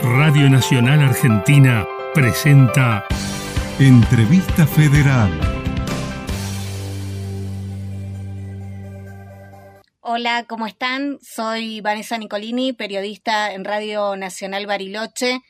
Radio 0.00 0.48
Nacional 0.48 1.00
Argentina 1.00 1.84
presenta 2.14 3.04
Entrevista 3.80 4.64
Federal. 4.64 5.58
Hola, 10.00 10.44
¿cómo 10.48 10.68
están? 10.68 11.18
Soy 11.20 11.80
Vanessa 11.80 12.16
Nicolini, 12.16 12.72
periodista 12.72 13.52
en 13.52 13.64
Radio 13.64 14.14
Nacional 14.14 14.66
Bariloche 14.66 15.40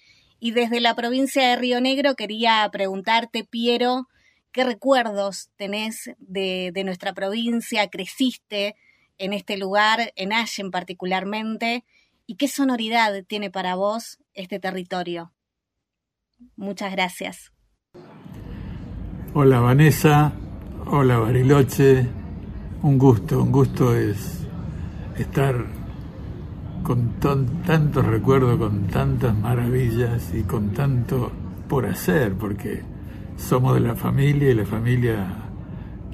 y 0.40 0.52
desde 0.52 0.80
la 0.80 0.94
provincia 0.94 1.46
de 1.46 1.56
Río 1.56 1.82
Negro 1.82 2.14
quería 2.14 2.66
preguntarte, 2.72 3.44
Piero, 3.44 4.08
¿qué 4.50 4.64
recuerdos 4.64 5.50
tenés 5.56 6.10
de, 6.18 6.72
nuestra 6.86 7.12
provincia? 7.12 7.86
¿Creciste 7.88 8.76
en 9.18 9.34
este 9.34 9.58
lugar, 9.58 10.12
en 10.16 10.32
Allen 10.32 10.70
particularmente? 10.70 11.84
¿Y 12.26 12.36
qué 12.36 12.48
sonoridad 12.48 13.24
tiene 13.26 13.50
para 13.50 13.74
vos 13.74 14.18
este 14.38 14.60
territorio? 14.60 15.32
Muchas 16.56 16.92
gracias. 16.92 17.52
Hola 19.34 19.60
Vanessa, 19.60 20.32
hola 20.86 21.18
Bariloche, 21.18 22.06
un 22.82 22.98
gusto, 22.98 23.42
un 23.42 23.52
gusto 23.52 23.94
es 23.94 24.46
estar 25.18 25.66
con 26.82 27.20
tantos 27.20 28.06
recuerdos, 28.06 28.56
con 28.56 28.86
tantas 28.86 29.36
maravillas 29.36 30.32
y 30.32 30.44
con 30.44 30.70
tanto 30.70 31.30
por 31.68 31.84
hacer, 31.86 32.34
porque 32.34 32.82
somos 33.36 33.74
de 33.74 33.80
la 33.80 33.94
familia 33.94 34.50
y 34.50 34.54
la 34.54 34.64
familia 34.64 35.26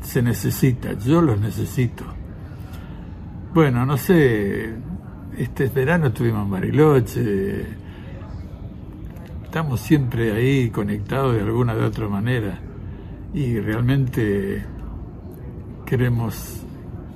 se 0.03 0.23
necesita, 0.23 0.95
yo 0.95 1.23
los 1.23 1.39
necesito. 1.39 2.05
Bueno, 3.53 3.87
no 3.87 3.97
sé, 3.97 4.75
este 5.39 5.69
verano 5.69 6.09
estuvimos 6.09 6.45
en 6.45 6.51
Bariloche, 6.51 7.84
estamos 9.55 9.79
siempre 9.79 10.33
ahí 10.33 10.69
conectados 10.69 11.37
de 11.37 11.43
alguna 11.43 11.77
de 11.77 11.85
otra 11.85 12.09
manera 12.09 12.59
y 13.33 13.61
realmente 13.61 14.65
queremos 15.87 16.67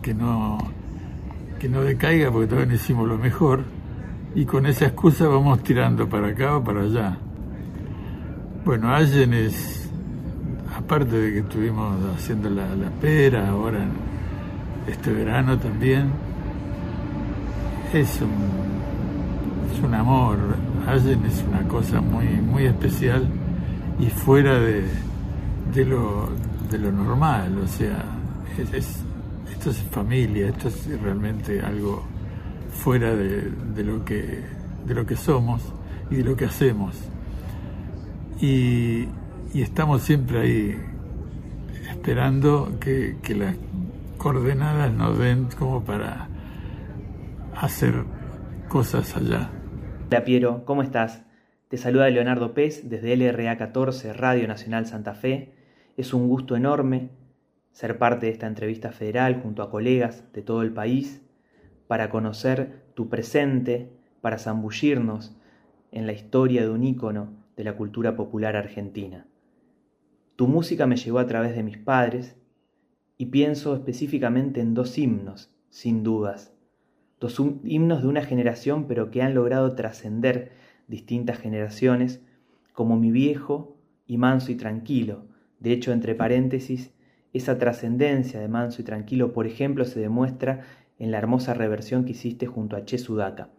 que 0.01 0.15
no 0.15 0.57
que 1.59 1.69
no 1.69 1.83
decaiga 1.83 2.31
porque 2.31 2.47
todavía 2.47 2.69
no 2.69 2.75
hicimos 2.77 3.09
lo 3.09 3.19
mejor 3.19 3.65
y 4.37 4.45
con 4.45 4.67
esa 4.67 4.87
excusa 4.87 5.27
vamos 5.27 5.65
tirando 5.65 6.09
para 6.09 6.29
acá 6.29 6.59
o 6.59 6.63
para 6.63 6.83
allá. 6.83 7.19
Bueno, 8.65 8.95
Allen 8.95 9.35
es, 9.35 9.91
aparte 10.77 11.19
de 11.19 11.33
que 11.33 11.39
estuvimos 11.41 11.97
haciendo 12.15 12.51
la, 12.51 12.69
pera 13.01 13.49
ahora 13.49 13.85
este 14.87 15.11
verano 15.13 15.59
también, 15.59 16.13
es 17.93 18.21
un, 18.21 19.75
es 19.75 19.83
un 19.83 19.93
amor. 19.93 20.68
Allen 20.87 21.25
es 21.27 21.45
una 21.49 21.67
cosa 21.69 22.01
muy, 22.01 22.27
muy 22.27 22.67
especial 22.67 23.29
y 23.99 24.07
fuera 24.07 24.59
de, 24.59 24.85
de, 25.75 25.85
lo, 25.85 26.29
de 26.71 26.79
lo 26.79 26.93
normal, 26.93 27.59
o 27.59 27.67
sea, 27.67 28.05
es 28.73 29.05
esto 29.59 29.71
es 29.71 29.79
familia, 29.91 30.49
esto 30.49 30.69
es 30.69 31.01
realmente 31.01 31.61
algo 31.61 32.05
fuera 32.71 33.17
de, 33.17 33.83
lo, 33.83 34.05
que, 34.05 34.45
de 34.87 34.95
lo 34.95 35.05
que 35.05 35.17
somos 35.17 35.63
y 36.11 36.17
de 36.17 36.25
lo 36.25 36.37
que 36.37 36.45
hacemos. 36.45 36.95
Y, 38.41 39.09
estamos 39.53 40.03
siempre 40.03 40.41
ahí 40.41 40.79
esperando 41.91 42.79
que, 42.79 43.17
las 43.35 43.57
coordenadas 44.17 44.93
nos 44.93 45.19
den 45.19 45.49
como 45.59 45.83
para 45.83 46.29
hacer 47.57 48.05
cosas 48.69 49.17
allá. 49.17 49.51
Hola 50.11 50.25
Piero, 50.25 50.65
¿cómo 50.65 50.83
estás? 50.83 51.23
Te 51.69 51.77
saluda 51.77 52.09
Leonardo 52.09 52.55
Pez 52.55 52.89
desde 52.89 53.15
LRA 53.15 53.59
14 53.59 54.15
Radio 54.15 54.49
Nacional 54.49 54.87
Santa 54.87 55.13
Fe. 55.13 55.53
Es 55.99 56.15
un 56.15 56.29
gusto 56.29 56.57
enorme 56.57 57.11
ser 57.73 57.99
parte 57.99 58.25
de 58.25 58.33
esta 58.33 58.47
entrevista 58.47 58.91
federal 58.91 59.43
junto 59.43 59.63
a 59.63 59.71
colegas 59.71 60.25
de 60.33 60.41
todo 60.41 60.63
el 60.63 60.73
país, 60.73 61.21
para 61.89 62.09
conocer 62.09 62.87
tu 62.95 63.11
presente, 63.11 63.93
para 64.23 64.39
zambullirnos 64.39 65.37
en 65.93 66.07
la 66.07 66.15
historia 66.15 66.63
de 66.63 66.71
un 66.71 66.85
ícono 66.85 67.29
de 67.55 67.65
la 67.65 67.77
cultura 67.77 68.17
popular 68.17 68.57
argentina. 68.57 69.27
Tu 70.37 70.49
música 70.49 70.87
me 70.87 70.97
llegó 70.97 71.19
a 71.19 71.27
través 71.27 71.55
de 71.55 71.63
mis 71.63 71.77
padres 71.77 72.35
y 73.19 73.27
pienso 73.27 73.75
específicamente 73.75 74.63
en 74.63 74.73
dos 74.73 74.97
himnos, 74.97 75.53
sin 75.69 76.03
dudas, 76.03 76.58
dos 77.21 77.41
himnos 77.65 78.03
de 78.03 78.09
una 78.09 78.23
generación 78.23 78.87
pero 78.87 79.11
que 79.11 79.23
han 79.23 79.35
logrado 79.35 79.75
trascender 79.75 80.53
distintas 80.87 81.39
generaciones, 81.39 82.21
como 82.73 82.97
Mi 82.97 83.11
viejo 83.11 83.77
y 84.07 84.19
Manso 84.19 84.53
y 84.53 84.55
Tranquilo, 84.55 85.27
de 85.61 85.73
hecho 85.73 85.93
entre 85.93 86.15
paréntesis, 86.15 86.93
esa 87.33 87.59
trascendencia 87.59 88.41
de 88.41 88.49
manso 88.49 88.81
y 88.81 88.85
tranquilo, 88.85 89.33
por 89.33 89.47
ejemplo, 89.47 89.85
se 89.85 90.01
demuestra 90.01 90.63
en 90.99 91.11
la 91.11 91.19
hermosa 91.19 91.55
reversión 91.55 92.05
que 92.05 92.13
hiciste 92.13 92.47
junto 92.47 92.77
a 92.77 92.85
Che 92.85 92.99
Sudaka. 92.99 93.51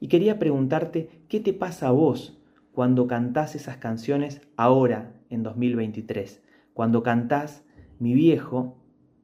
Y 0.00 0.08
quería 0.08 0.38
preguntarte, 0.38 1.08
¿qué 1.28 1.40
te 1.40 1.52
pasa 1.52 1.88
a 1.88 1.92
vos 1.92 2.38
cuando 2.72 3.06
cantás 3.06 3.54
esas 3.54 3.78
canciones 3.78 4.42
ahora, 4.56 5.14
en 5.30 5.42
2023? 5.42 6.42
Cuando 6.74 7.02
cantás 7.02 7.64
Mi 7.98 8.12
viejo, 8.12 8.76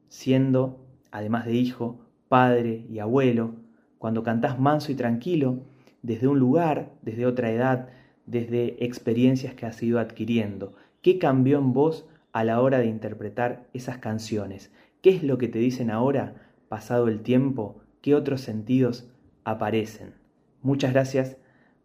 siendo, 0.07 0.83
además 1.11 1.45
de 1.45 1.53
hijo, 1.53 1.99
padre 2.27 2.85
y 2.89 2.97
abuelo, 2.97 3.55
cuando 4.03 4.21
cantás 4.21 4.59
manso 4.59 4.91
y 4.91 4.95
tranquilo, 4.95 5.59
desde 6.01 6.27
un 6.27 6.37
lugar, 6.37 6.91
desde 7.03 7.25
otra 7.25 7.51
edad, 7.51 7.87
desde 8.25 8.83
experiencias 8.83 9.53
que 9.53 9.65
has 9.65 9.81
ido 9.81 9.97
adquiriendo. 9.97 10.73
¿Qué 11.01 11.17
cambió 11.19 11.57
en 11.57 11.71
vos 11.71 12.05
a 12.33 12.43
la 12.43 12.59
hora 12.59 12.79
de 12.79 12.87
interpretar 12.87 13.65
esas 13.71 13.99
canciones? 13.99 14.73
¿Qué 15.01 15.11
es 15.11 15.23
lo 15.23 15.37
que 15.37 15.47
te 15.47 15.59
dicen 15.59 15.89
ahora, 15.89 16.35
pasado 16.67 17.07
el 17.07 17.21
tiempo? 17.21 17.77
¿Qué 18.01 18.13
otros 18.13 18.41
sentidos 18.41 19.07
aparecen? 19.45 20.15
Muchas 20.61 20.91
gracias 20.91 21.37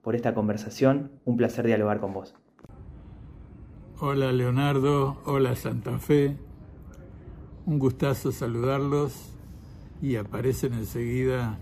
por 0.02 0.16
esta 0.16 0.34
conversación, 0.34 1.12
un 1.24 1.36
placer 1.36 1.68
dialogar 1.68 2.00
con 2.00 2.14
vos. 2.14 2.34
Hola 4.00 4.32
Leonardo, 4.32 5.18
hola 5.24 5.54
Santa 5.54 6.00
Fe, 6.00 6.36
un 7.64 7.78
gustazo 7.78 8.32
saludarlos 8.32 9.36
y 10.02 10.16
aparecen 10.16 10.72
enseguida 10.72 11.60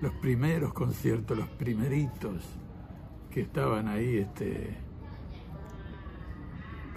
los 0.00 0.12
primeros 0.14 0.72
conciertos, 0.72 1.36
los 1.36 1.48
primeritos 1.48 2.42
que 3.30 3.40
estaban 3.40 3.88
ahí 3.88 4.18
este, 4.18 4.76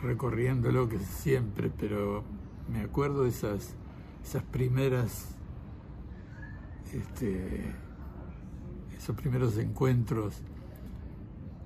recorriéndolo 0.02 0.88
que 0.90 1.00
siempre, 1.00 1.70
pero 1.70 2.24
me 2.72 2.82
acuerdo 2.82 3.24
de 3.24 3.30
esas, 3.30 3.76
esas 4.24 4.44
primeras, 4.44 5.36
este, 6.94 7.74
esos 8.98 9.16
primeros 9.16 9.58
encuentros. 9.58 10.42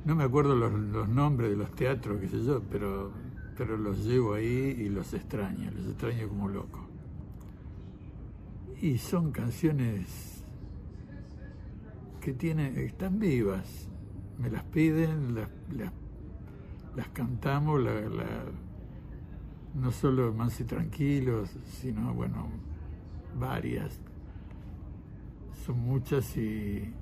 No 0.05 0.15
me 0.15 0.23
acuerdo 0.23 0.55
los, 0.55 0.73
los, 0.73 1.07
nombres 1.07 1.51
de 1.51 1.55
los 1.55 1.71
teatros, 1.75 2.19
qué 2.19 2.27
sé 2.27 2.43
yo, 2.43 2.61
pero, 2.69 3.11
pero 3.57 3.77
los 3.77 4.03
llevo 4.05 4.33
ahí 4.33 4.75
y 4.79 4.89
los 4.89 5.13
extraño, 5.13 5.71
los 5.71 5.85
extraño 5.87 6.27
como 6.27 6.49
loco. 6.49 6.87
Y 8.81 8.97
son 8.97 9.31
canciones 9.31 10.42
que 12.23 12.33
tienen, 12.33 12.77
están 12.77 13.19
vivas, 13.19 13.89
me 14.39 14.49
las 14.49 14.63
piden, 14.63 15.35
las, 15.35 15.49
las 15.75 15.91
las 16.95 17.07
cantamos, 17.09 17.81
no 19.73 19.91
solo 19.91 20.33
más 20.33 20.59
y 20.59 20.63
tranquilos, 20.63 21.49
sino, 21.65 22.13
bueno, 22.13 22.49
varias. 23.37 23.99
Son 25.65 25.79
muchas 25.79 26.37
y, 26.37 26.93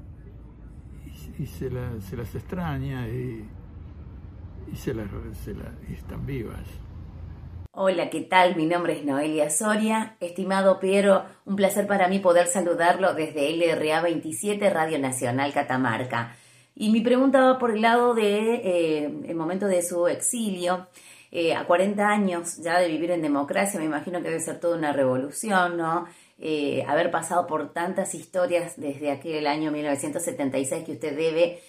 y, 1.37 1.45
se, 1.45 1.69
se, 2.01 2.17
las 2.17 2.35
extraña 2.35 3.07
y, 3.09 3.45
se 4.73 4.93
las, 4.93 5.09
se 5.43 5.51
y 5.89 5.93
están 5.93 6.25
vivas. 6.25 6.67
Hola, 7.73 8.09
¿qué 8.09 8.19
tal? 8.19 8.57
Mi 8.57 8.65
nombre 8.65 8.97
es 8.97 9.05
Noelia 9.05 9.49
Soria. 9.49 10.17
Estimado 10.19 10.81
Piero, 10.81 11.23
un 11.45 11.55
placer 11.55 11.87
para 11.87 12.09
mí 12.09 12.19
poder 12.19 12.47
saludarlo 12.47 13.13
desde 13.13 13.49
LRA 13.55 14.01
27 14.01 14.69
Radio 14.69 14.99
Nacional 14.99 15.53
Catamarca. 15.53 16.35
Y 16.75 16.89
mi 16.89 16.99
pregunta 16.99 17.39
va 17.39 17.57
por 17.57 17.71
el 17.71 17.81
lado 17.81 18.13
de 18.13 18.55
eh, 18.55 19.05
el 19.25 19.35
momento 19.35 19.67
de 19.67 19.83
su 19.83 20.05
exilio. 20.07 20.87
Eh, 21.31 21.55
a 21.55 21.65
40 21.65 22.05
años 22.05 22.57
ya 22.57 22.77
de 22.77 22.89
vivir 22.89 23.11
en 23.11 23.21
democracia, 23.21 23.79
me 23.79 23.85
imagino 23.85 24.21
que 24.21 24.27
debe 24.27 24.41
ser 24.41 24.59
toda 24.59 24.75
una 24.77 24.91
revolución, 24.91 25.77
¿no? 25.77 26.07
Eh, 26.39 26.83
haber 26.89 27.09
pasado 27.09 27.47
por 27.47 27.71
tantas 27.71 28.13
historias 28.15 28.73
desde 28.75 29.11
aquel 29.11 29.47
año 29.47 29.71
1976 29.71 30.83
que 30.83 30.91
usted 30.91 31.15
debe 31.15 31.61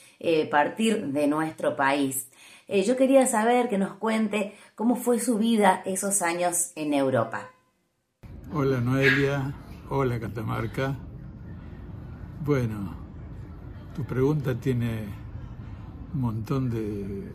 partir 0.51 1.07
de 1.13 1.29
nuestro 1.29 1.77
país. 1.77 2.29
Yo 2.81 2.97
quería 2.97 3.27
saber 3.27 3.69
que 3.69 3.77
nos 3.77 3.95
cuente 3.95 4.55
cómo 4.75 4.97
fue 4.97 5.21
su 5.21 5.37
vida 5.39 5.83
esos 5.85 6.23
años 6.23 6.73
en 6.75 6.95
Europa. 6.95 7.51
Hola 8.53 8.81
Noelia, 8.81 9.55
hola 9.91 10.19
Catamarca. 10.19 10.97
Bueno, 12.45 12.95
tu 13.95 14.05
pregunta 14.05 14.55
tiene 14.59 15.05
un 16.15 16.21
montón 16.21 16.71
de, 16.71 17.33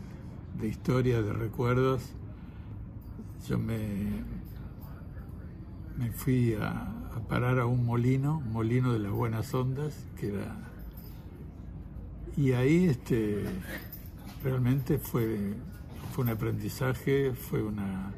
de 0.58 0.68
historias, 0.68 1.24
de 1.24 1.32
recuerdos. 1.32 2.12
Yo 3.48 3.58
me, 3.58 4.24
me 5.96 6.10
fui 6.12 6.54
a, 6.54 6.94
parar 7.28 7.58
a 7.58 7.66
un 7.66 7.84
molino, 7.84 8.40
molino 8.40 8.92
de 8.92 9.00
las 9.00 9.12
buenas 9.12 9.52
ondas, 9.52 10.06
que 10.18 10.28
era... 10.28 10.56
Y 12.36 12.52
ahí 12.52 12.86
este, 12.86 13.44
realmente 14.42 14.98
fue, 14.98 15.54
fue 16.12 16.24
un 16.24 16.30
aprendizaje, 16.30 17.32
fue 17.32 17.62
una, 17.62 18.12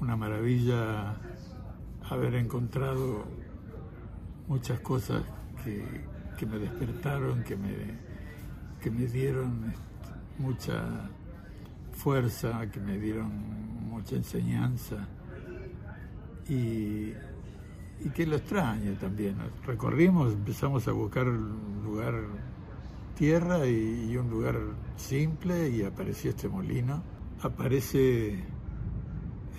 una 0.00 0.16
maravilla 0.16 1.16
haber 2.10 2.34
encontrado 2.34 3.24
muchas 4.48 4.80
cosas 4.80 5.22
que, 5.64 5.84
que 6.38 6.46
me 6.46 6.58
despertaron, 6.58 7.42
que 7.44 7.56
me, 7.56 7.74
que 8.82 8.90
me 8.90 9.06
dieron 9.06 9.72
mucha 10.38 11.10
fuerza, 11.92 12.70
que 12.70 12.80
me 12.80 12.98
dieron 12.98 13.30
mucha 13.88 14.16
enseñanza 14.16 15.06
y, 16.48 17.12
y 18.00 18.10
que 18.14 18.26
lo 18.26 18.36
extraño 18.36 18.92
también. 18.94 19.36
Recorrimos, 19.64 20.32
empezamos 20.32 20.86
a 20.88 20.92
buscar 20.92 21.28
un 21.28 21.82
lugar 21.84 22.14
tierra 23.14 23.66
y, 23.66 24.16
un 24.16 24.30
lugar 24.30 24.58
simple 24.96 25.70
y 25.70 25.82
apareció 25.82 26.30
este 26.30 26.48
molino. 26.48 27.02
Aparece 27.40 28.38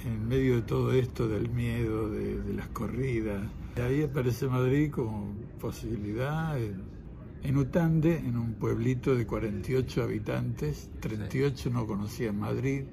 en 0.05 0.27
medio 0.27 0.55
de 0.55 0.61
todo 0.61 0.93
esto 0.93 1.27
del 1.27 1.49
miedo, 1.49 2.09
de, 2.09 2.53
las 2.53 2.67
corridas. 2.69 3.41
Y 3.77 3.81
ahí 3.81 4.03
aparece 4.03 4.47
Madrid 4.47 4.91
como 4.91 5.33
posibilidad. 5.59 6.57
En, 6.61 7.57
Utande, 7.57 8.17
en 8.17 8.37
un 8.37 8.55
pueblito 8.55 9.15
de 9.15 9.27
48 9.27 10.03
habitantes, 10.03 10.89
38 10.99 11.69
no 11.69 11.85
conocían 11.85 12.39
Madrid, 12.39 12.85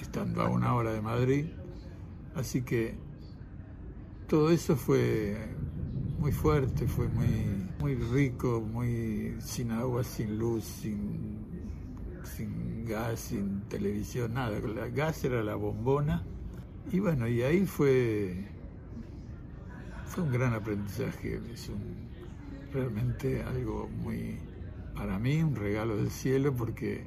estando 0.00 0.42
a 0.42 0.48
una 0.48 0.74
hora 0.74 0.92
de 0.92 1.00
Madrid. 1.00 1.46
Así 2.34 2.62
que 2.62 2.96
todo 4.26 4.50
eso 4.50 4.74
fue 4.74 5.36
muy 6.22 6.30
fuerte, 6.30 6.86
fue 6.86 7.08
muy, 7.08 7.66
muy 7.80 7.96
rico, 7.96 8.60
muy 8.60 9.34
sin 9.40 9.72
agua, 9.72 10.04
sin 10.04 10.38
luz, 10.38 10.62
sin, 10.62 11.36
sin 12.22 12.84
gas, 12.84 13.18
sin 13.18 13.62
televisión, 13.62 14.34
nada. 14.34 14.56
El 14.56 14.92
gas 14.92 15.24
era 15.24 15.42
la 15.42 15.56
bombona. 15.56 16.22
Y 16.92 17.00
bueno, 17.00 17.26
y 17.26 17.42
ahí 17.42 17.66
fue, 17.66 18.36
fue 20.06 20.22
un 20.22 20.30
gran 20.30 20.54
aprendizaje, 20.54 21.40
es 21.52 21.68
un, 21.68 22.08
realmente 22.72 23.42
algo 23.42 23.88
muy, 23.88 24.38
para 24.94 25.18
mí, 25.18 25.42
un 25.42 25.56
regalo 25.56 25.96
del 25.96 26.12
cielo 26.12 26.54
porque 26.54 27.04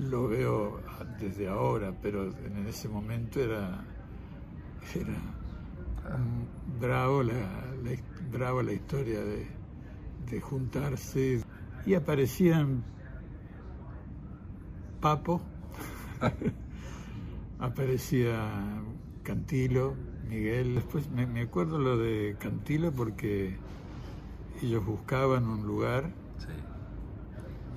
lo 0.00 0.26
veo 0.26 0.80
desde 1.20 1.46
ahora, 1.46 1.94
pero 2.02 2.24
en 2.24 2.66
ese 2.66 2.88
momento 2.88 3.40
era 3.40 3.84
era 4.96 5.14
bravo 6.80 7.22
la, 7.22 7.34
bravo 8.30 8.62
la 8.62 8.72
historia 8.72 9.20
de, 9.20 9.46
de 10.30 10.40
juntarse 10.40 11.40
y 11.86 11.94
aparecían 11.94 12.84
Papo, 15.00 15.40
aparecía 17.58 18.82
Cantilo, 19.22 19.94
Miguel. 20.28 20.74
Después 20.74 21.08
me, 21.10 21.40
acuerdo 21.40 21.78
lo 21.78 21.96
de 21.96 22.36
Cantilo 22.38 22.90
porque 22.92 23.56
ellos 24.60 24.84
buscaban 24.84 25.48
un 25.48 25.66
lugar 25.66 26.10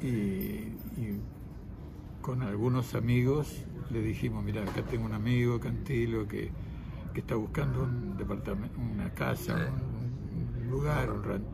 y, 0.01 0.73
con 2.21 2.43
algunos 2.43 2.93
amigos 2.95 3.65
le 3.89 4.01
dijimos, 4.01 4.43
mira, 4.43 4.61
acá 4.63 4.83
tengo 4.83 5.05
un 5.05 5.13
amigo, 5.13 5.59
Cantilo, 5.59 6.27
que 6.27 6.51
que 7.13 7.19
está 7.21 7.35
buscando 7.35 7.83
un 7.83 8.17
departamento, 8.17 8.79
una 8.79 9.13
casa, 9.13 9.55
un, 9.55 9.90
lugar, 10.71 11.11
un 11.11 11.45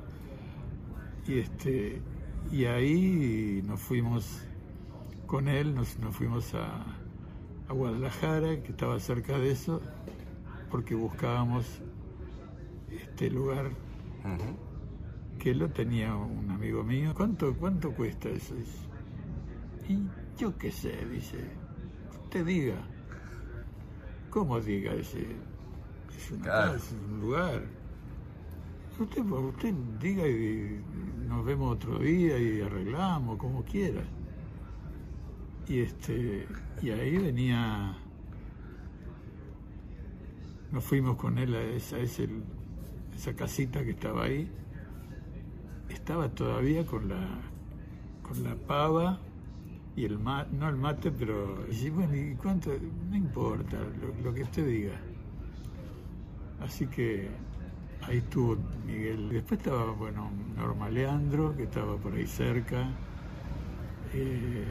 Y 1.28 1.40
este 1.40 2.02
y 2.52 2.66
ahí 2.66 3.62
nos 3.66 3.82
fuimos 3.82 4.42
con 5.26 5.48
él, 5.50 5.76
nos, 5.76 6.00
nos 6.00 6.16
fuimos 6.16 6.54
a, 6.54 6.86
a, 7.68 7.74
Guadalajara, 7.74 8.64
que 8.64 8.72
estaba 8.72 9.00
cerca 9.00 9.38
de 9.38 9.52
eso, 9.52 9.82
porque 10.72 10.96
buscábamos 10.96 11.66
este 12.90 13.30
lugar 13.30 13.72
que 15.40 15.54
lo 15.54 15.70
tenía 15.70 16.16
un 16.16 16.50
amigo 16.50 16.84
mío. 16.84 17.14
¿Cuánto, 17.16 17.54
cuánto 17.56 17.92
cuesta 17.92 18.30
eso? 18.30 18.56
Y 19.88 20.00
yo 20.38 20.58
qué 20.58 20.72
sé, 20.72 21.06
dice, 21.12 21.38
usted 22.24 22.46
diga. 22.46 22.78
¿Cómo 24.30 24.60
diga? 24.60 24.94
ese 24.94 25.26
es 26.16 26.32
una 26.32 26.46
casa, 26.46 26.76
es 26.76 26.96
un 27.10 27.22
lugar. 27.22 27.64
Usted, 29.00 29.22
usted 29.22 29.74
diga 30.00 30.28
y 30.28 30.82
nos 31.28 31.46
vemos 31.46 31.76
otro 31.76 32.00
día 32.00 32.40
y 32.40 32.62
arreglamos, 32.62 33.38
como 33.38 33.64
quiera. 33.64 34.02
Y 35.68 35.80
este, 35.80 36.48
y 36.82 36.90
ahí 36.90 37.18
venía, 37.18 37.96
nos 40.72 40.84
fuimos 40.84 41.16
con 41.18 41.38
él 41.38 41.54
a 41.54 41.62
esa, 41.62 42.00
esa 42.00 43.36
casita 43.36 43.84
que 43.84 43.92
estaba 43.92 44.24
ahí. 44.24 44.50
Estaba 45.90 46.30
todavía 46.30 46.86
con 46.86 47.08
la, 47.08 47.42
con 48.24 48.44
la 48.44 48.56
pava 48.56 49.20
y 49.96 50.06
el 50.06 50.20
mate, 50.20 50.56
no 50.56 50.70
el 50.70 50.78
mate, 50.78 51.12
pero 51.12 51.66
y 51.72 51.90
bueno, 51.90 52.16
¿y 52.16 52.36
cuánto? 52.36 52.72
No 53.10 53.16
importa, 53.16 53.78
lo, 54.24 54.34
que 54.34 54.44
usted 54.44 54.68
diga. 54.68 54.94
Así 56.62 56.88
que 56.88 57.30
ahí 58.08 58.18
estuvo 58.18 58.58
Miguel. 58.86 59.30
Después 59.30 59.60
estaba, 59.60 59.92
bueno, 59.92 60.32
Norma 60.56 60.90
Leandro, 60.90 61.56
que 61.56 61.64
estaba 61.64 61.98
por 61.98 62.14
ahí 62.14 62.26
cerca, 62.26 62.90
eh, 64.14 64.66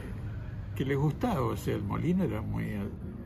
que 0.75 0.85
le 0.85 0.95
gustaba, 0.95 1.41
o 1.41 1.57
sea, 1.57 1.75
el 1.75 1.83
molino 1.83 2.23
era 2.23 2.41
muy, 2.41 2.65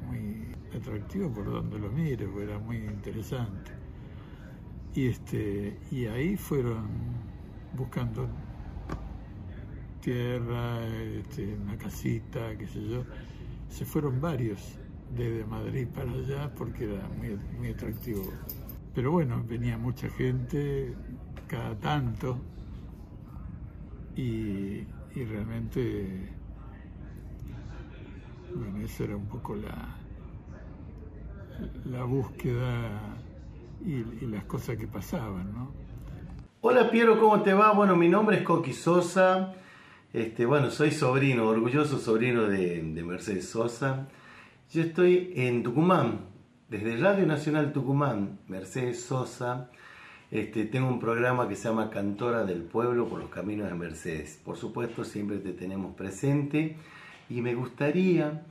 muy 0.06 0.56
atractivo 0.76 1.30
por 1.30 1.46
donde 1.46 1.80
lo 1.80 1.90
mire, 1.90 2.28
era 2.42 2.60
muy 2.60 2.78
interesante. 2.78 3.72
Y, 4.94 5.08
este, 5.08 5.78
y 5.90 6.06
ahí 6.06 6.36
fueron 6.36 6.90
buscando 7.78 8.28
tierra, 10.02 10.86
este, 10.86 11.56
una 11.56 11.78
casita, 11.78 12.58
qué 12.58 12.68
sé 12.68 12.88
yo. 12.90 13.04
Se 13.70 13.86
fueron 13.86 14.20
varios 14.20 14.78
desde 15.16 15.46
Madrid 15.46 15.88
para 15.94 16.12
allá 16.12 16.54
porque 16.56 16.86
era 16.86 17.08
muy, 17.18 17.38
muy 17.58 17.70
atractivo. 17.70 18.24
Pero 18.94 19.12
bueno, 19.12 19.44
venía 19.48 19.78
mucha 19.78 20.10
gente 20.10 20.94
cada 21.48 21.76
tanto 21.76 22.40
y, 24.16 24.84
realmente, 25.16 26.30
bueno, 28.54 28.86
esa 28.86 29.04
era 29.06 29.16
un 29.16 29.28
poco 29.28 29.56
la, 29.56 29.98
la 31.86 32.04
búsqueda 32.04 33.18
y, 33.86 34.24
y 34.24 34.28
las 34.28 34.44
cosas 34.46 34.78
que 34.78 34.88
pasaban, 34.88 35.54
¿no? 35.54 35.72
Hola 36.64 36.92
Piero, 36.92 37.20
¿cómo 37.20 37.42
te 37.42 37.54
va? 37.56 37.74
Bueno, 37.74 37.96
mi 37.96 38.08
nombre 38.08 38.38
es 38.38 38.44
Coqui 38.44 38.74
Sosa. 38.74 39.56
Este, 40.14 40.46
bueno, 40.46 40.70
soy 40.70 40.92
sobrino, 40.92 41.48
orgulloso 41.48 41.98
sobrino 41.98 42.44
de, 42.44 42.84
Mercedes 43.04 43.50
Sosa. 43.50 44.08
Yo 44.72 44.84
estoy 44.84 45.34
en 45.36 45.64
Tucumán, 45.64 46.20
desde 46.72 46.96
Radio 46.96 47.26
Nacional 47.26 47.74
Tucumán, 47.74 48.40
Mercedes 48.48 49.04
Sosa. 49.04 49.70
Este, 50.32 50.64
tengo 50.64 50.88
un 50.88 51.02
programa 51.02 51.50
que 51.50 51.58
se 51.58 51.68
llama 51.68 51.90
Cantora 51.90 52.46
del 52.46 52.62
Pueblo 52.62 53.10
por 53.10 53.20
los 53.20 53.30
Caminos 53.30 53.68
de 53.68 53.76
Mercedes. 53.76 54.40
Por 54.42 54.56
supuesto, 54.56 55.04
siempre 55.04 55.40
te 55.40 55.52
tenemos 55.52 55.94
presente 55.96 56.78
y 57.30 57.42
me 57.42 57.56
gustaría 57.56 58.46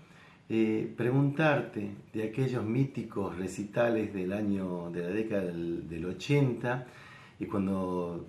eh, 0.50 0.92
preguntarte 0.98 1.92
de 2.12 2.24
aquellos 2.24 2.62
míticos 2.62 3.38
recitales 3.38 4.12
del 4.12 4.34
año, 4.34 4.90
de 4.90 5.00
la 5.00 5.08
década 5.08 5.44
del, 5.44 5.88
del 5.88 6.04
80 6.04 6.86
y 7.38 7.46
cuando 7.46 8.26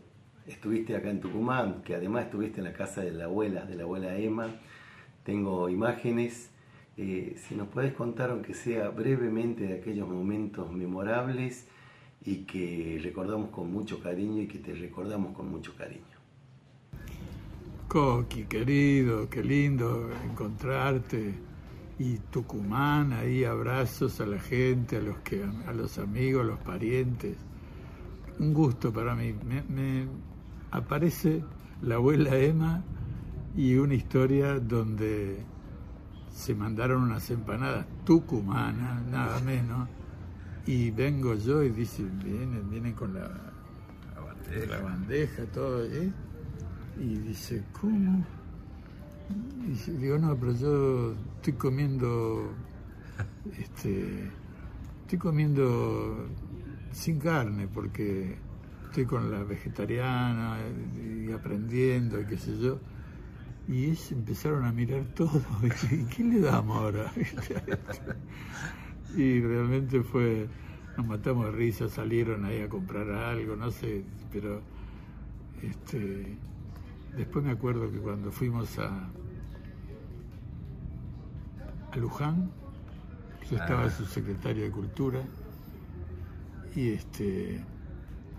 estuviste 0.47 0.95
acá 0.95 1.09
en 1.09 1.19
Tucumán, 1.19 1.81
que 1.83 1.95
además 1.95 2.27
estuviste 2.27 2.59
en 2.59 2.63
la 2.63 2.73
casa 2.73 3.01
de 3.01 3.11
la 3.11 3.25
abuela, 3.25 3.65
de 3.65 3.75
la 3.75 3.83
abuela 3.83 4.15
Emma. 4.15 4.47
Tengo 5.25 5.67
imágenes. 5.67 6.49
Eh, 6.97 7.35
si 7.37 7.55
nos 7.55 7.67
puedes 7.69 7.93
contar, 7.93 8.31
aunque 8.31 8.53
sea 8.53 8.89
brevemente, 8.89 9.63
de 9.65 9.73
aquellos 9.75 10.07
momentos 10.07 10.71
memorables 10.71 11.67
y 12.23 12.43
que 12.43 12.99
recordamos 13.01 13.49
con 13.49 13.71
mucho 13.71 14.01
cariño 14.01 14.41
y 14.41 14.47
que 14.47 14.59
te 14.59 14.73
recordamos 14.73 15.35
con 15.35 15.49
mucho 15.49 15.73
cariño. 15.75 16.03
Coqui, 17.87 18.45
querido, 18.45 19.29
qué 19.29 19.43
lindo 19.43 20.09
encontrarte. 20.23 21.33
Y 21.99 22.17
Tucumán, 22.31 23.13
ahí 23.13 23.43
abrazos 23.43 24.19
a 24.21 24.25
la 24.25 24.39
gente, 24.39 24.97
a 24.97 25.01
los, 25.01 25.17
que, 25.19 25.43
a 25.67 25.73
los 25.73 25.97
amigos, 25.97 26.43
a 26.43 26.45
los 26.45 26.59
parientes. 26.59 27.37
Un 28.39 28.53
gusto 28.53 28.91
para 28.91 29.15
mí. 29.15 29.33
me, 29.43 30.07
aparece 30.71 31.43
la 31.81 31.95
abuela 31.95 32.37
Emma 32.37 32.83
y 33.55 33.75
una 33.75 33.93
historia 33.93 34.59
donde 34.59 35.43
se 36.31 36.55
mandaron 36.55 37.03
unas 37.03 37.29
empanadas 37.29 37.85
tucumanas, 38.05 39.05
nada 39.05 39.39
menos, 39.41 39.87
y 40.65 40.91
vengo 40.91 41.35
yo 41.35 41.63
y 41.63 41.69
dicen, 41.69 42.19
vienen, 42.23 42.69
vienen 42.69 42.93
con 42.93 43.13
la, 43.13 43.29
la 44.69 44.81
bandeja, 44.81 45.45
todo, 45.45 45.85
¿eh? 45.85 46.11
y 46.99 47.17
dice, 47.19 47.63
¿cómo? 47.79 48.25
Y 49.65 49.91
digo, 49.91 50.17
no, 50.17 50.35
pero 50.35 50.53
yo 50.53 51.13
estoy 51.37 51.53
comiendo, 51.53 52.53
este, 53.57 54.29
estoy 55.01 55.19
comiendo 55.19 56.27
sin 56.91 57.19
carne 57.19 57.67
porque 57.67 58.37
estoy 58.85 59.05
con 59.05 59.31
la 59.31 59.43
vegetariana 59.43 60.57
y 61.01 61.31
aprendiendo 61.31 62.19
y 62.19 62.25
qué 62.25 62.37
sé 62.37 62.57
yo. 62.59 62.79
Y 63.67 63.85
ellos 63.85 64.11
empezaron 64.11 64.65
a 64.65 64.71
mirar 64.71 65.05
todo, 65.15 65.41
¿y 65.91 66.03
qué 66.05 66.23
le 66.23 66.41
damos 66.41 66.77
ahora? 66.77 67.11
y 69.15 69.39
realmente 69.39 70.01
fue, 70.01 70.47
nos 70.97 71.05
matamos 71.05 71.45
de 71.45 71.51
risa, 71.51 71.87
salieron 71.87 72.45
ahí 72.45 72.61
a 72.61 72.69
comprar 72.69 73.09
algo, 73.09 73.55
no 73.55 73.71
sé, 73.71 74.03
pero 74.31 74.61
este, 75.61 76.37
después 77.15 77.45
me 77.45 77.51
acuerdo 77.51 77.91
que 77.91 77.99
cuando 77.99 78.31
fuimos 78.31 78.77
a, 78.79 79.09
a 81.91 81.97
Luján, 81.97 82.51
yo 83.49 83.57
estaba 83.57 83.89
su 83.89 84.05
secretario 84.05 84.63
de 84.63 84.71
Cultura, 84.71 85.21
y 86.75 86.89
este 86.89 87.63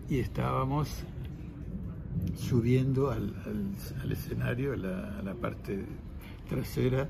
y 0.09 0.19
estábamos 0.19 1.05
subiendo 2.37 3.11
al, 3.11 3.35
escenario, 4.11 4.73
a 4.73 4.77
la, 4.77 5.35
parte 5.35 5.85
trasera, 6.49 7.09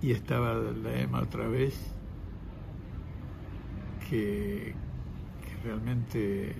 y 0.00 0.12
estaba 0.12 0.54
la 0.54 1.00
EMA 1.00 1.22
otra 1.22 1.48
vez, 1.48 1.74
que, 4.08 4.74
realmente 5.64 6.54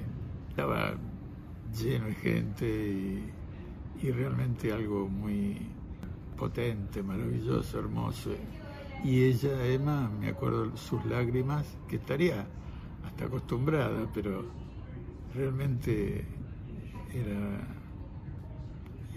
estaba 0.49 0.95
lleno 1.73 2.07
de 2.07 2.15
gente 2.15 2.67
y, 2.67 3.33
y, 4.03 4.11
realmente 4.11 4.73
algo 4.73 5.09
muy 5.09 5.57
potente, 6.37 7.03
maravilloso, 7.03 7.79
hermoso. 7.79 8.31
Y 9.05 9.23
ella, 9.23 9.65
Emma, 9.65 10.11
me 10.21 10.29
acuerdo 10.29 10.77
sus 10.77 11.05
lágrimas, 11.07 11.65
que 11.87 11.97
estaría 11.97 12.45
hasta 13.05 13.27
acostumbrada, 13.27 14.11
pero 14.13 14.45
realmente 15.35 16.27
era 17.15 17.67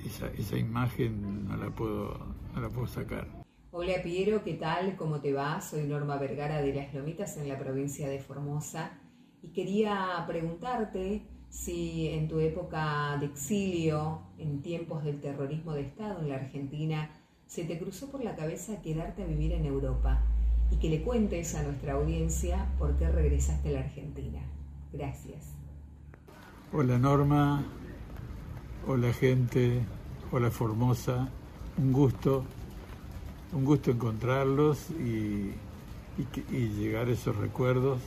esa, 0.06 0.28
esa 0.38 0.58
imagen 0.58 1.48
no 1.48 1.58
la 1.58 1.70
puedo 1.70 2.18
no 2.54 2.62
la 2.62 2.70
puedo 2.70 2.88
sacar. 2.88 3.28
Hola 3.72 4.02
Piero, 4.04 4.44
¿qué 4.44 4.56
tal? 4.56 4.96
¿Cómo 4.98 5.22
te 5.22 5.32
va? 5.32 5.62
Soy 5.62 5.84
Norma 5.84 6.18
Vergara 6.18 6.62
de 6.62 6.74
Las 6.74 6.94
Lomitas 6.94 7.38
en 7.38 7.48
la 7.48 7.58
provincia 7.58 8.10
de 8.10 8.20
Formosa 8.20 8.92
y 9.42 9.50
quería 9.50 10.24
preguntarte 10.28 11.24
si 11.50 12.08
en 12.10 12.28
tu 12.28 12.40
época 12.40 13.18
de 13.20 13.26
exilio, 13.28 14.22
en 14.38 14.62
tiempos 14.62 15.04
del 15.04 15.20
terrorismo 15.20 15.74
de 15.74 15.82
Estado 15.82 16.22
en 16.22 16.30
la 16.30 16.36
Argentina, 16.36 17.10
se 17.46 17.66
te 17.66 17.78
cruzó 17.78 18.10
por 18.10 18.24
la 18.24 18.36
cabeza 18.36 18.82
quedarte 18.82 19.24
a 19.24 19.26
vivir 19.26 19.52
en 19.52 19.66
Europa 19.66 20.22
y 20.72 20.78
que 20.78 20.90
le 20.90 21.02
cuentes 21.02 21.54
a 21.56 21.64
nuestra 21.64 21.94
audiencia 21.94 22.68
por 22.80 22.98
qué 22.98 23.10
regresaste 23.10 23.70
a 23.70 23.72
la 23.74 23.80
Argentina. 23.82 24.40
Gracias. 24.94 25.54
Hola 26.74 26.98
Norma, 26.98 27.66
hola 28.88 29.14
gente, 29.14 29.82
hola 30.32 30.50
Formosa, 30.50 31.30
un 31.78 31.92
gusto, 31.92 32.44
un 33.54 33.64
gusto 33.64 33.92
encontrarlos 33.92 34.90
y, 34.92 35.54
llegar 36.50 37.08
a 37.08 37.12
esos 37.12 37.36
recuerdos, 37.36 38.00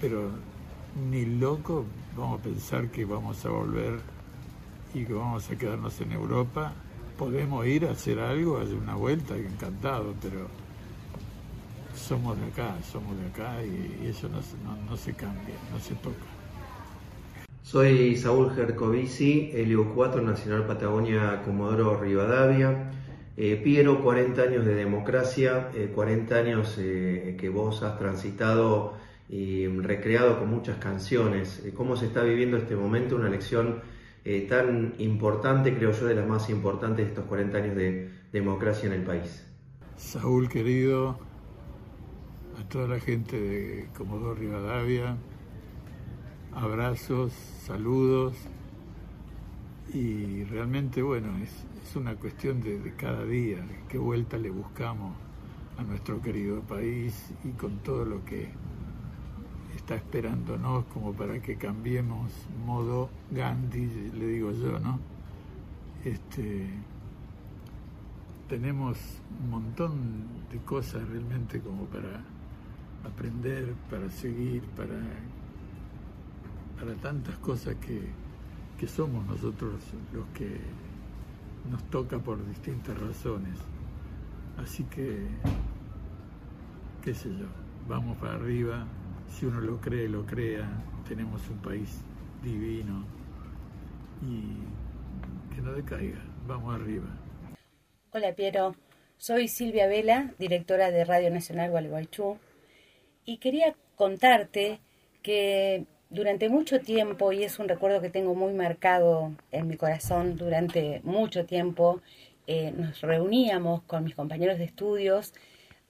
pero 0.00 0.30
ni 1.10 1.24
loco 1.26 1.84
vamos 2.16 2.40
a 2.40 2.42
pensar 2.42 2.90
que 2.90 3.04
vamos 3.04 3.44
a 3.44 3.50
volver 3.50 4.00
y 4.94 5.04
que 5.04 5.12
vamos 5.12 5.50
a 5.50 5.56
quedarnos 5.56 6.00
en 6.00 6.12
Europa. 6.12 6.72
Podemos 7.18 7.66
ir 7.66 7.86
a 7.86 7.92
hacer 7.92 8.20
algo, 8.20 8.58
hacer 8.58 8.76
una 8.76 8.94
vuelta, 8.94 9.36
encantado, 9.36 10.14
pero 10.22 10.48
somos 11.94 12.38
de 12.38 12.46
acá, 12.46 12.76
somos 12.90 13.18
de 13.18 13.26
acá 13.26 13.62
y, 13.62 14.06
eso 14.06 14.28
no 14.28 14.96
se 14.96 15.14
cambia, 15.14 15.56
no 15.72 15.80
se 15.80 15.94
toca. 15.96 16.37
Soy 17.70 18.16
Saúl 18.16 18.54
Gercovici, 18.54 19.50
Helio 19.52 19.92
4 19.94 20.22
Nacional 20.22 20.66
Patagonia 20.66 21.42
Comodoro 21.44 22.00
Rivadavia. 22.00 22.92
Eh, 23.36 23.60
Piero, 23.62 24.02
40 24.02 24.40
años 24.40 24.64
de 24.64 24.74
democracia, 24.74 25.68
40 25.94 26.34
eh, 26.34 26.40
años 26.40 26.76
eh, 26.78 27.36
que 27.38 27.50
vos 27.50 27.82
has 27.82 27.98
transitado 27.98 28.94
y 29.28 29.66
recreado 29.66 30.38
con 30.38 30.48
muchas 30.48 30.78
canciones. 30.78 31.62
¿Cómo 31.76 31.94
se 31.94 32.06
está 32.06 32.22
viviendo 32.22 32.56
este 32.56 32.74
momento? 32.74 33.16
Una 33.16 33.28
elección 33.28 33.82
tan 34.48 34.94
importante, 34.96 35.76
creo 35.76 35.92
yo, 35.92 36.06
de 36.06 36.14
las 36.14 36.26
más 36.26 36.48
importantes 36.48 37.04
de 37.04 37.10
estos 37.12 37.26
40 37.26 37.58
años 37.58 37.76
de 37.76 38.10
democracia 38.32 38.86
en 38.86 38.94
el 38.94 39.02
país. 39.02 39.46
Saúl, 39.94 40.48
querido, 40.48 41.18
a 42.58 42.66
toda 42.66 42.88
la 42.88 42.98
gente 42.98 43.38
de 43.38 43.88
Comodoro 43.94 44.34
Rivadavia, 44.34 45.18
abrazos, 46.54 47.32
saludos 47.32 48.34
y 49.92 50.44
realmente 50.44 51.02
bueno, 51.02 51.36
es, 51.38 51.66
una 51.96 52.14
cuestión 52.16 52.60
de, 52.60 52.94
cada 52.98 53.24
día, 53.24 53.66
qué 53.88 53.96
vuelta 53.96 54.36
le 54.36 54.50
buscamos 54.50 55.16
a 55.78 55.82
nuestro 55.82 56.20
querido 56.20 56.60
país 56.60 57.32
y 57.44 57.48
con 57.52 57.78
todo 57.78 58.04
lo 58.04 58.24
que 58.26 58.50
está 59.74 59.94
esperándonos 59.94 60.84
como 60.92 61.14
para 61.14 61.40
que 61.40 61.56
cambiemos 61.56 62.30
modo 62.66 63.08
Gandhi, 63.30 64.10
le 64.14 64.26
digo 64.26 64.52
yo, 64.52 64.78
¿no? 64.78 65.00
Este, 66.04 66.68
tenemos 68.48 68.98
un 69.42 69.50
montón 69.50 69.94
de 70.52 70.58
cosas 70.58 71.08
realmente 71.08 71.60
como 71.60 71.86
para 71.86 72.22
aprender, 73.04 73.72
para 73.90 74.10
seguir, 74.10 74.62
para 74.76 74.94
para 76.78 76.94
tantas 76.94 77.36
cosas 77.38 77.74
que, 77.76 78.00
que 78.78 78.86
somos 78.86 79.26
nosotros 79.26 79.82
los 80.12 80.26
que 80.28 80.60
nos 81.70 81.82
toca 81.90 82.18
por 82.18 82.44
distintas 82.46 82.98
razones. 82.98 83.58
Así 84.56 84.84
que, 84.84 85.26
qué 87.02 87.14
sé 87.14 87.30
yo, 87.30 87.46
vamos 87.88 88.16
para 88.18 88.34
arriba, 88.34 88.86
si 89.28 89.46
uno 89.46 89.60
lo 89.60 89.80
cree, 89.80 90.08
lo 90.08 90.24
crea, 90.24 90.68
tenemos 91.06 91.48
un 91.48 91.58
país 91.58 92.02
divino 92.42 93.04
y 94.22 95.54
que 95.54 95.60
no 95.60 95.72
decaiga, 95.72 96.20
vamos 96.46 96.74
arriba. 96.74 97.06
Hola 98.12 98.34
Piero, 98.34 98.74
soy 99.16 99.48
Silvia 99.48 99.86
Vela, 99.86 100.32
directora 100.38 100.90
de 100.90 101.04
Radio 101.04 101.30
Nacional 101.30 101.70
Gualeguaychú, 101.70 102.38
y 103.24 103.38
quería 103.38 103.74
contarte 103.96 104.80
que 105.22 105.86
durante 106.10 106.48
mucho 106.48 106.80
tiempo, 106.80 107.32
y 107.32 107.44
es 107.44 107.58
un 107.58 107.68
recuerdo 107.68 108.00
que 108.00 108.10
tengo 108.10 108.34
muy 108.34 108.52
marcado 108.52 109.32
en 109.52 109.68
mi 109.68 109.76
corazón, 109.76 110.36
durante 110.36 111.00
mucho 111.04 111.44
tiempo 111.44 112.00
eh, 112.46 112.72
nos 112.76 113.00
reuníamos 113.02 113.82
con 113.82 114.04
mis 114.04 114.14
compañeros 114.14 114.58
de 114.58 114.64
estudios 114.64 115.34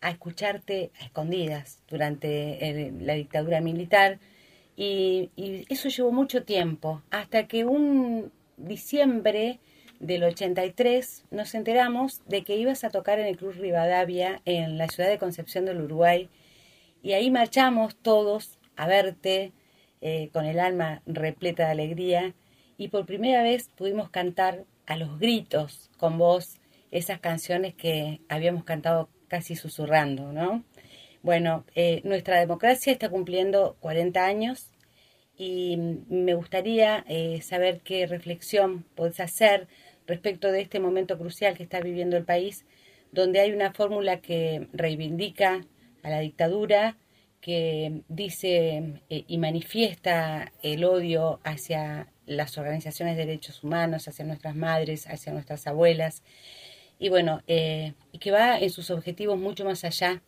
a 0.00 0.10
escucharte 0.10 0.90
a 1.00 1.04
escondidas 1.04 1.82
durante 1.88 2.92
la 3.00 3.14
dictadura 3.14 3.60
militar 3.60 4.18
y, 4.76 5.30
y, 5.36 5.64
eso 5.68 5.88
llevó 5.88 6.12
mucho 6.12 6.44
tiempo, 6.44 7.02
hasta 7.10 7.48
que 7.48 7.64
un 7.64 8.32
diciembre 8.56 9.60
del 10.00 10.24
83 10.24 11.24
nos 11.30 11.54
enteramos 11.54 12.22
de 12.26 12.44
que 12.44 12.56
ibas 12.56 12.84
a 12.84 12.90
tocar 12.90 13.18
en 13.18 13.26
el 13.26 13.36
Cruz 13.36 13.56
Rivadavia 13.56 14.40
en 14.44 14.78
la 14.78 14.88
ciudad 14.88 15.08
de 15.08 15.18
Concepción 15.18 15.64
del 15.64 15.80
Uruguay 15.80 16.28
y 17.02 17.12
ahí 17.12 17.30
marchamos 17.30 17.96
todos 17.96 18.58
a 18.76 18.86
verte, 18.86 19.52
eh, 20.00 20.30
con 20.32 20.46
el 20.46 20.60
alma 20.60 21.02
repleta 21.06 21.66
de 21.66 21.72
alegría 21.72 22.34
y 22.76 22.88
por 22.88 23.06
primera 23.06 23.42
vez 23.42 23.68
pudimos 23.76 24.10
cantar 24.10 24.64
a 24.86 24.96
los 24.96 25.18
gritos 25.18 25.90
con 25.96 26.18
vos 26.18 26.56
esas 26.90 27.20
canciones 27.20 27.74
que 27.74 28.20
habíamos 28.28 28.64
cantado 28.64 29.08
casi 29.28 29.56
susurrando, 29.56 30.32
¿no? 30.32 30.64
Bueno, 31.22 31.64
eh, 31.74 32.00
nuestra 32.04 32.38
democracia 32.38 32.92
está 32.92 33.10
cumpliendo 33.10 33.76
40 33.80 34.24
años 34.24 34.70
y 35.36 35.76
me 36.08 36.34
gustaría 36.34 37.04
eh, 37.08 37.40
saber 37.42 37.80
qué 37.80 38.06
reflexión 38.06 38.84
podés 38.94 39.20
hacer 39.20 39.68
respecto 40.06 40.50
de 40.50 40.60
este 40.60 40.80
momento 40.80 41.18
crucial 41.18 41.56
que 41.56 41.62
está 41.62 41.80
viviendo 41.80 42.16
el 42.16 42.24
país, 42.24 42.64
donde 43.12 43.40
hay 43.40 43.52
una 43.52 43.72
fórmula 43.72 44.20
que 44.20 44.68
reivindica 44.72 45.64
a 46.02 46.10
la 46.10 46.20
dictadura, 46.20 46.96
que 47.40 48.02
dice 48.08 49.02
eh, 49.08 49.24
y 49.26 49.38
manifiesta 49.38 50.52
el 50.62 50.84
odio 50.84 51.40
hacia 51.44 52.08
las 52.26 52.58
organizaciones 52.58 53.16
de 53.16 53.26
derechos 53.26 53.64
humanos, 53.64 54.08
hacia 54.08 54.24
nuestras 54.24 54.54
madres, 54.54 55.06
hacia 55.06 55.32
nuestras 55.32 55.66
abuelas, 55.66 56.22
y 56.98 57.08
bueno, 57.10 57.42
eh, 57.46 57.94
que 58.18 58.30
va 58.30 58.58
en 58.58 58.70
sus 58.70 58.90
objetivos 58.90 59.38
mucho 59.38 59.64
más 59.64 59.84
allá 59.84 60.22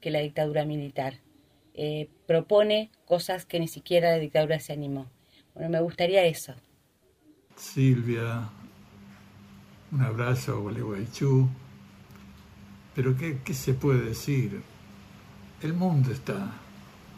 que 0.00 0.10
la 0.10 0.20
dictadura 0.20 0.64
militar. 0.64 1.20
Eh, 1.74 2.08
propone 2.26 2.90
cosas 3.04 3.44
que 3.44 3.60
ni 3.60 3.68
siquiera 3.68 4.10
la 4.10 4.18
dictadura 4.18 4.58
se 4.60 4.72
animó. 4.72 5.10
Bueno, 5.54 5.68
me 5.68 5.80
gustaría 5.80 6.24
eso. 6.24 6.54
Silvia, 7.56 8.48
un 9.92 10.02
abrazo 10.02 10.52
a 10.52 10.58
Gualeguaychú. 10.60 11.48
Pero 12.94 13.16
¿qué, 13.16 13.40
¿qué 13.44 13.54
se 13.54 13.74
puede 13.74 14.04
decir? 14.04 14.62
El 15.64 15.72
mundo 15.72 16.12
está 16.12 16.52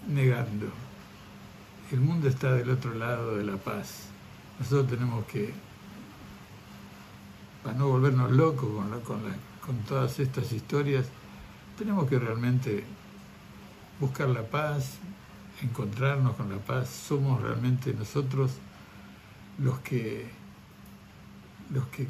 negando. 0.06 0.68
El 1.90 2.00
mundo 2.00 2.28
está 2.28 2.52
del 2.52 2.70
otro 2.70 2.94
lado 2.94 3.36
de 3.36 3.42
la 3.42 3.56
paz. 3.56 4.06
Nosotros 4.60 4.88
tenemos 4.88 5.26
que, 5.26 5.52
para 7.64 7.76
no 7.76 7.88
volvernos 7.88 8.30
locos 8.30 8.70
con, 9.04 9.18
con, 9.66 9.78
todas 9.78 10.20
estas 10.20 10.52
historias, 10.52 11.06
tenemos 11.76 12.08
que 12.08 12.20
realmente 12.20 12.84
buscar 13.98 14.28
la 14.28 14.44
paz, 14.44 14.98
encontrarnos 15.60 16.36
con 16.36 16.48
la 16.48 16.58
paz. 16.58 16.88
Somos 16.88 17.42
realmente 17.42 17.94
nosotros 17.94 18.52
los 19.58 19.80
que, 19.80 20.30
los 21.70 21.84
que 21.88 22.06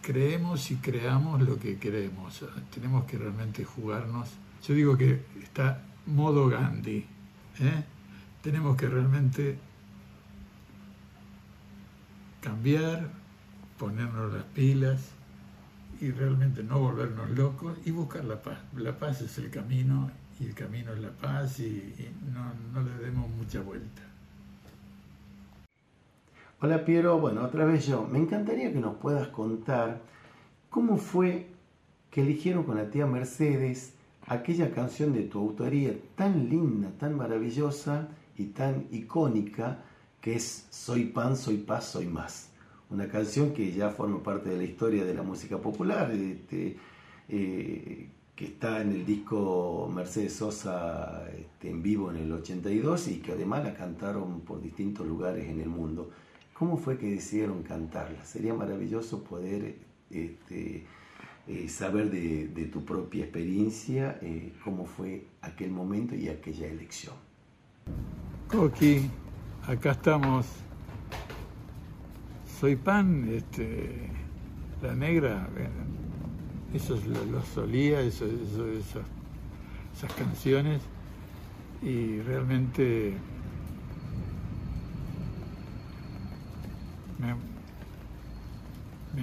creemos 0.00 0.70
y 0.70 0.76
creamos 0.76 1.42
lo 1.42 1.58
que 1.58 1.78
queremos. 1.78 2.46
Tenemos 2.72 3.04
que 3.04 3.18
realmente 3.18 3.62
jugarnos. 3.62 4.30
Yo 4.66 4.74
digo 4.74 4.96
que 4.96 5.20
está 5.42 5.82
modo 6.06 6.48
Gandhi. 6.48 7.06
¿eh? 7.60 7.84
Tenemos 8.42 8.76
que 8.76 8.88
realmente 8.88 9.58
cambiar, 12.40 13.08
ponernos 13.78 14.32
las 14.32 14.44
pilas 14.44 15.12
y 16.00 16.10
realmente 16.10 16.62
no 16.62 16.78
volvernos 16.78 17.30
locos 17.30 17.78
y 17.84 17.90
buscar 17.90 18.24
la 18.24 18.42
paz. 18.42 18.58
La 18.76 18.98
paz 18.98 19.22
es 19.22 19.38
el 19.38 19.50
camino 19.50 20.10
y 20.38 20.46
el 20.46 20.54
camino 20.54 20.92
es 20.92 21.00
la 21.00 21.10
paz 21.10 21.60
y, 21.60 21.94
no, 22.32 22.52
no 22.72 22.86
le 22.86 23.04
demos 23.04 23.28
mucha 23.30 23.60
vuelta. 23.60 24.02
Hola 26.62 26.84
Piero, 26.84 27.18
bueno, 27.18 27.42
otra 27.42 27.64
vez 27.64 27.86
yo. 27.86 28.06
Me 28.06 28.18
encantaría 28.18 28.72
que 28.72 28.80
nos 28.80 28.96
puedas 28.96 29.28
contar 29.28 30.02
cómo 30.68 30.98
fue 30.98 31.48
que 32.10 32.20
eligieron 32.20 32.64
con 32.64 32.76
la 32.76 32.90
tía 32.90 33.06
Mercedes 33.06 33.94
aquella 34.30 34.70
canción 34.70 35.12
de 35.12 35.24
tu 35.24 35.40
autoría 35.40 35.92
tan 36.14 36.48
linda, 36.48 36.88
tan 36.98 37.16
maravillosa 37.16 38.08
y 38.38 38.46
tan 38.46 38.86
icónica 38.92 39.82
que 40.20 40.36
es 40.36 40.68
Soy 40.70 41.06
pan, 41.06 41.36
soy 41.36 41.56
paz, 41.56 41.86
soy 41.86 42.06
más. 42.06 42.50
Una 42.90 43.08
canción 43.08 43.52
que 43.52 43.72
ya 43.72 43.90
forma 43.90 44.22
parte 44.22 44.50
de 44.50 44.56
la 44.56 44.62
historia 44.62 45.04
de 45.04 45.14
la 45.14 45.24
música 45.24 45.58
popular, 45.58 46.12
este, 46.12 46.76
eh, 47.28 48.08
que 48.36 48.44
está 48.44 48.80
en 48.82 48.90
el 48.92 49.04
disco 49.04 49.90
Mercedes 49.92 50.34
Sosa 50.34 51.28
este, 51.36 51.68
en 51.68 51.82
vivo 51.82 52.10
en 52.12 52.18
el 52.18 52.30
82 52.30 53.08
y 53.08 53.16
que 53.18 53.32
además 53.32 53.64
la 53.64 53.74
cantaron 53.74 54.42
por 54.42 54.62
distintos 54.62 55.08
lugares 55.08 55.48
en 55.48 55.60
el 55.60 55.68
mundo. 55.68 56.08
¿Cómo 56.52 56.76
fue 56.76 56.98
que 56.98 57.10
decidieron 57.10 57.64
cantarla? 57.64 58.24
Sería 58.24 58.54
maravilloso 58.54 59.24
poder 59.24 59.74
este, 60.08 60.86
eh, 61.52 61.68
saber 61.68 62.10
de, 62.12 62.66
tu 62.66 62.84
propia 62.84 63.24
experiencia, 63.24 64.20
eh, 64.22 64.52
cómo 64.62 64.86
fue 64.86 65.26
aquel 65.42 65.72
momento 65.72 66.14
y 66.14 66.28
aquella 66.28 66.68
elección. 66.68 67.16
Coqui, 68.46 69.10
acá 69.66 69.90
estamos. 69.90 70.46
Soy 72.60 72.76
pan, 72.76 73.28
este, 73.32 74.10
la 74.80 74.94
negra, 74.94 75.48
eso 76.72 76.96
lo, 77.32 77.42
solía, 77.42 78.00
esas 78.00 78.22
canciones, 80.16 80.80
y 81.82 82.20
realmente 82.20 83.14
me, 87.18 87.34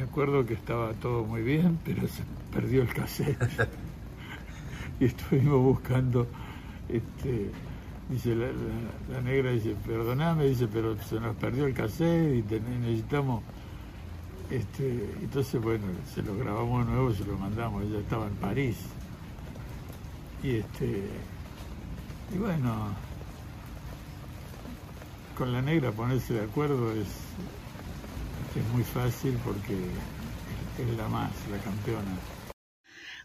acuerdo 0.04 0.45
que 0.45 0.54
estaba 0.54 0.93
todo 0.93 1.23
muy 1.23 1.41
bien, 1.41 1.80
pero 1.84 2.08
se 2.08 2.23
perdió 2.52 2.82
el 2.82 2.93
cassette. 2.93 3.38
y 5.00 5.06
estuvimos 5.06 5.62
buscando, 5.62 6.28
este, 6.89 7.52
dice 8.10 8.36
la, 8.36 9.21
negra, 9.21 9.52
dice, 9.52 9.76
perdoname, 9.86 10.45
dice, 10.45 10.67
pero 10.67 10.97
se 11.04 11.19
nos 11.19 11.36
perdió 11.36 11.65
el 11.65 11.73
cassette 11.73 12.36
y 12.36 12.60
necesitamos, 12.80 13.43
este, 14.50 15.10
entonces 15.21 15.62
bueno, 15.62 15.86
se 16.13 16.21
lo 16.23 16.38
grabamos 16.38 16.86
de 16.86 16.93
nuevo, 16.93 17.13
se 17.13 17.26
lo 17.26 17.38
mandamos, 17.38 17.84
ella 17.84 18.00
estaba 18.00 18.28
en 18.28 18.36
París. 18.36 18.78
Y 20.43 20.58
este, 20.58 21.04
y 22.34 22.38
bueno, 22.38 22.89
con 25.38 25.54
la 25.54 25.62
negra 25.62 25.91
ponerse 25.91 26.34
de 26.34 26.43
acuerdo 26.43 26.91
es, 26.93 27.26
es 28.55 28.73
muy 28.73 28.83
fácil 28.83 29.38
porque 29.43 29.73
es 29.73 30.97
la 30.97 31.07
más, 31.07 31.31
la 31.51 31.57
campeona. 31.57 32.17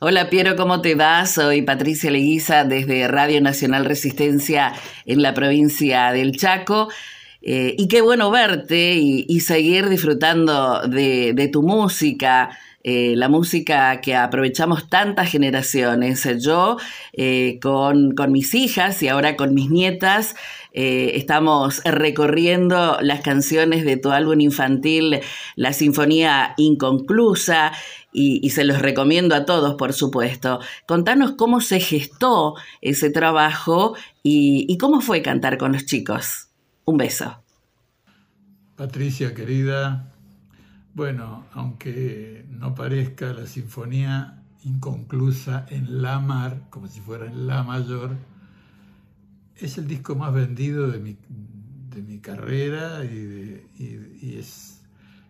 Hola 0.01 0.29
Piero, 0.31 0.57
¿cómo 0.57 0.81
te 0.81 0.95
va? 0.97 1.25
Soy 1.27 1.63
Patricia 1.63 2.11
Leguiza 2.11 2.65
desde 2.65 3.07
Radio 3.07 3.41
Nacional 3.41 3.85
Resistencia 3.85 4.73
en 5.07 5.23
la 5.23 5.33
provincia 5.33 6.11
del 6.13 6.37
Chaco. 6.37 6.89
Eh, 7.41 7.75
y 7.79 7.89
qué 7.89 8.01
bueno 8.01 8.31
verte 8.31 8.95
y, 8.95 9.41
seguir 9.41 9.89
disfrutando 9.89 10.81
de, 10.89 11.51
tu 11.53 11.63
música, 11.63 12.57
eh, 12.85 13.15
la 13.17 13.29
música 13.29 14.01
que 14.01 14.15
aprovechamos 14.15 14.89
tantas 14.89 15.31
generaciones. 15.31 16.27
Yo 16.41 16.79
eh, 17.13 17.59
con, 17.61 18.15
con, 18.15 18.31
mis 18.31 18.55
hijas 18.55 19.03
y 19.03 19.09
ahora 19.09 19.37
con 19.37 19.55
mis 19.55 19.71
nietas 19.71 20.37
eh, 20.73 21.13
estamos 21.15 21.83
recorriendo 21.85 22.99
las 23.01 23.21
canciones 23.21 23.85
de 23.85 23.97
tu 23.97 24.11
álbum 24.11 24.41
infantil, 24.41 25.21
La 25.57 25.73
Sinfonía 25.73 26.55
Inconclusa, 26.57 27.73
y, 28.15 28.51
se 28.51 28.65
los 28.65 28.81
recomiendo 28.81 29.35
a 29.35 29.47
todos, 29.47 29.75
por 29.77 29.95
supuesto. 29.95 30.61
Contanos 30.87 31.33
cómo 31.33 31.63
se 31.63 31.81
gestó 31.81 32.55
ese 32.83 33.09
trabajo 33.09 33.97
y, 34.23 34.67
y 34.69 34.77
cómo 34.77 35.01
fue 35.01 35.23
cantar 35.23 35.57
con 35.57 35.73
los 35.73 35.87
chicos. 35.87 36.49
Un 36.85 36.99
beso. 36.99 37.43
Patricia, 38.77 39.33
querida, 39.33 40.13
bueno, 40.95 41.47
aunque 41.55 42.45
no 42.51 42.75
parezca 42.75 43.33
la 43.33 43.47
sinfonía 43.47 44.43
inconclusa 44.65 45.67
en 45.71 46.03
La 46.03 46.19
Mar, 46.19 46.65
como 46.69 46.89
si 46.89 47.01
fuera 47.01 47.27
en 47.27 47.47
La 47.47 47.63
Mayor, 47.63 48.17
es 49.63 49.79
el 49.79 49.87
disco 49.87 50.17
más 50.17 50.35
vendido 50.35 50.91
de 50.91 50.99
mi, 50.99 51.17
de 51.95 52.03
mi 52.03 52.19
carrera 52.19 53.05
y, 53.05 53.61
es 54.39 54.81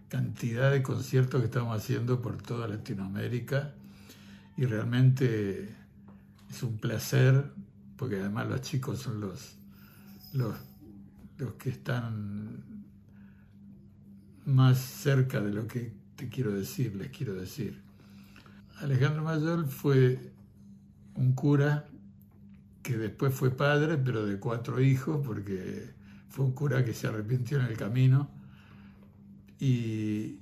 cantidad 0.08 0.70
de 0.70 0.82
conciertos 0.82 1.40
que 1.40 1.46
estamos 1.46 1.76
haciendo 1.76 2.20
por 2.20 2.40
toda 2.40 2.68
Latinoamérica 2.68 3.74
y 4.56 4.66
realmente 4.66 5.74
es 6.50 6.62
un 6.62 6.78
placer 6.78 7.50
porque 7.96 8.16
además 8.20 8.48
los 8.48 8.60
chicos 8.60 9.00
son 9.00 9.20
los, 9.20 9.56
los, 10.32 10.54
los 11.38 11.54
que 11.54 11.70
están 11.70 12.62
más 14.44 14.78
cerca 14.78 15.40
de 15.40 15.52
lo 15.52 15.66
que 15.66 15.92
te 16.16 16.28
quiero 16.28 16.52
decir, 16.52 16.94
les 16.96 17.10
quiero 17.10 17.34
decir. 17.34 17.80
Alejandro 18.80 19.22
Mayor 19.22 19.66
fue 19.66 20.32
un 21.14 21.32
cura 21.32 21.86
que 22.82 22.98
después 22.98 23.34
fue 23.34 23.50
padre, 23.50 23.96
pero 23.96 24.26
de 24.26 24.38
cuatro 24.38 24.80
hijos, 24.80 25.24
porque 25.24 25.90
fue 26.28 26.44
un 26.44 26.52
cura 26.52 26.84
que 26.84 26.92
se 26.92 27.06
arrepintió 27.06 27.60
en 27.60 27.66
el 27.66 27.76
camino. 27.76 28.30
Y, 29.58 30.38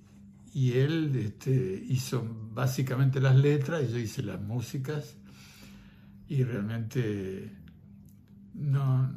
él 0.55 1.15
este, 1.15 1.85
hizo 1.89 2.27
básicamente 2.53 3.21
las 3.21 3.37
letras 3.37 3.85
y 3.85 3.93
yo 3.93 3.99
hice 3.99 4.23
las 4.23 4.41
músicas. 4.41 5.17
Y 6.29 6.43
realmente 6.45 7.53
no, 8.55 9.13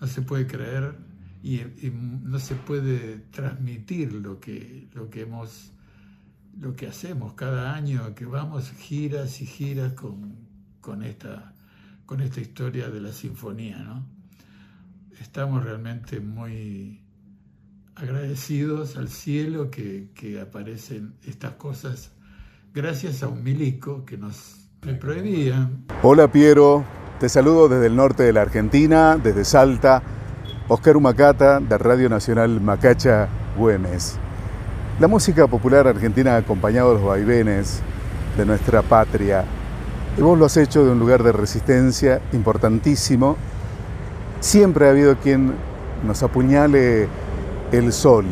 no 0.00 0.06
se 0.06 0.22
puede 0.22 0.46
creer 0.46 0.94
y, 1.42 1.60
no 2.24 2.38
se 2.38 2.54
puede 2.54 3.18
transmitir 3.30 4.12
lo 4.12 4.40
que, 4.40 4.88
lo 4.94 5.10
que 5.10 5.22
hemos 5.22 5.72
lo 6.60 6.76
que 6.76 6.86
hacemos 6.86 7.32
cada 7.32 7.74
año 7.74 8.14
que 8.14 8.26
vamos 8.26 8.70
giras 8.72 9.40
y 9.40 9.46
giras 9.46 9.94
con, 9.94 10.36
con 10.82 11.02
esta 11.02 11.54
con 12.12 12.20
esta 12.20 12.42
historia 12.42 12.90
de 12.90 13.00
la 13.00 13.10
sinfonía, 13.10 13.78
¿no? 13.78 14.04
Estamos 15.18 15.64
realmente 15.64 16.20
muy 16.20 17.00
agradecidos 17.94 18.98
al 18.98 19.08
cielo 19.08 19.70
que, 19.70 20.38
aparecen 20.38 21.14
estas 21.26 21.52
cosas 21.52 22.10
gracias 22.74 23.22
a 23.22 23.28
un 23.28 23.42
milico 23.42 24.04
que 24.04 24.18
nos 24.18 24.68
me 24.84 24.92
prohibía. 24.92 25.70
Hola 26.02 26.30
Piero, 26.30 26.84
te 27.18 27.30
saludo 27.30 27.70
desde 27.70 27.86
el 27.86 27.96
norte 27.96 28.24
de 28.24 28.34
la 28.34 28.42
Argentina, 28.42 29.16
desde 29.16 29.46
Salta 29.46 30.02
Oscar 30.68 30.98
Humacata, 30.98 31.60
de 31.60 31.78
Radio 31.78 32.10
Nacional 32.10 32.60
Macacha, 32.60 33.26
Güemes. 33.56 34.18
La 35.00 35.08
música 35.08 35.46
popular 35.46 35.88
argentina 35.88 36.34
ha 36.34 36.36
acompañado 36.36 36.92
los 36.92 37.04
vaivenes 37.04 37.80
de 38.36 38.44
nuestra 38.44 38.82
patria. 38.82 39.46
Vos 40.18 40.38
lo 40.38 40.44
has 40.44 40.58
hecho 40.58 40.84
de 40.84 40.90
un 40.90 40.98
lugar 40.98 41.22
de 41.22 41.32
resistencia 41.32 42.20
importantísimo. 42.32 43.36
Siempre 44.40 44.86
ha 44.86 44.90
habido 44.90 45.16
quien 45.16 45.54
nos 46.06 46.22
apuñale 46.22 47.08
el 47.72 47.92
sol. 47.94 48.26